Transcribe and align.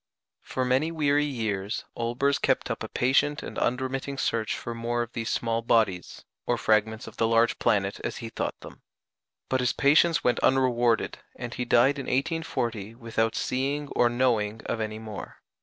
For 0.41 0.65
many 0.65 0.91
weary 0.91 1.25
years 1.25 1.85
Olbers 1.95 2.39
kept 2.39 2.71
up 2.71 2.81
a 2.81 2.87
patient 2.87 3.43
and 3.43 3.59
unremitting 3.59 4.17
search 4.17 4.57
for 4.57 4.73
more 4.73 5.03
of 5.03 5.13
these 5.13 5.29
small 5.29 5.61
bodies, 5.61 6.25
or 6.47 6.57
fragments 6.57 7.05
of 7.05 7.17
the 7.17 7.27
large 7.27 7.59
planet 7.59 7.99
as 8.03 8.17
he 8.17 8.29
thought 8.29 8.59
them; 8.61 8.81
but 9.47 9.59
his 9.59 9.73
patience 9.73 10.23
went 10.23 10.39
unrewarded, 10.39 11.19
and 11.35 11.53
he 11.53 11.65
died 11.65 11.99
in 11.99 12.07
1840 12.07 12.95
without 12.95 13.35
seeing 13.35 13.89
or 13.89 14.09
knowing 14.09 14.61
of 14.65 14.81
any 14.81 14.97
more. 14.97 15.37